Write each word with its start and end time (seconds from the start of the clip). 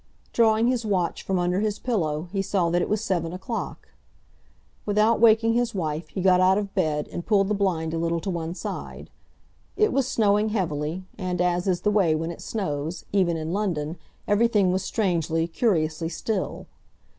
Drawing 0.33 0.65
his 0.67 0.83
watch 0.83 1.21
from 1.21 1.37
under 1.37 1.59
his 1.59 1.77
pillow, 1.77 2.27
he 2.31 2.41
saw 2.41 2.71
that 2.71 2.81
it 2.81 2.89
was 2.89 3.03
seven 3.03 3.33
o'clock. 3.33 3.89
Without 4.83 5.19
waking 5.19 5.53
his 5.53 5.75
wife, 5.75 6.09
he 6.09 6.21
got 6.23 6.41
out 6.41 6.57
of 6.57 6.73
bed 6.73 7.07
and 7.11 7.27
pulled 7.27 7.47
the 7.49 7.53
blind 7.53 7.93
a 7.93 7.99
little 7.99 8.19
to 8.19 8.31
one 8.31 8.55
side. 8.55 9.11
It 9.77 9.93
was 9.93 10.07
snowing 10.07 10.49
heavily, 10.49 11.03
and, 11.19 11.39
as 11.39 11.67
is 11.67 11.81
the 11.81 11.91
way 11.91 12.15
when 12.15 12.31
it 12.31 12.41
snows, 12.41 13.05
even 13.11 13.37
in 13.37 13.53
London, 13.53 13.95
everything 14.27 14.71
was 14.71 14.81
strangely, 14.83 15.47
curiously 15.47 16.09
still. 16.09 16.65